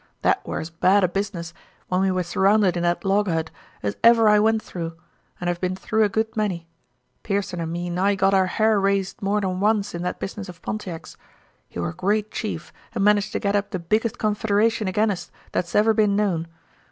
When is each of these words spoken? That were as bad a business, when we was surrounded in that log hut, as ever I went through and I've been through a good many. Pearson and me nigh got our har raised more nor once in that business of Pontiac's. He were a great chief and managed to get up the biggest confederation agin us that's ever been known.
That 0.23 0.43
were 0.47 0.57
as 0.59 0.71
bad 0.71 1.03
a 1.03 1.07
business, 1.07 1.53
when 1.87 2.01
we 2.01 2.09
was 2.09 2.25
surrounded 2.25 2.75
in 2.75 2.81
that 2.81 3.05
log 3.05 3.27
hut, 3.27 3.51
as 3.83 3.97
ever 4.03 4.27
I 4.27 4.39
went 4.39 4.63
through 4.63 4.97
and 5.39 5.47
I've 5.47 5.61
been 5.61 5.75
through 5.75 6.03
a 6.03 6.09
good 6.09 6.35
many. 6.35 6.67
Pearson 7.21 7.59
and 7.59 7.71
me 7.71 7.87
nigh 7.91 8.15
got 8.15 8.33
our 8.33 8.47
har 8.47 8.79
raised 8.79 9.21
more 9.21 9.39
nor 9.39 9.53
once 9.53 9.93
in 9.93 10.01
that 10.01 10.19
business 10.19 10.49
of 10.49 10.59
Pontiac's. 10.63 11.17
He 11.69 11.77
were 11.77 11.89
a 11.89 11.93
great 11.93 12.31
chief 12.31 12.73
and 12.95 13.03
managed 13.03 13.31
to 13.33 13.39
get 13.39 13.55
up 13.55 13.69
the 13.69 13.77
biggest 13.77 14.17
confederation 14.17 14.87
agin 14.87 15.11
us 15.11 15.29
that's 15.51 15.75
ever 15.75 15.93
been 15.93 16.15
known. 16.15 16.47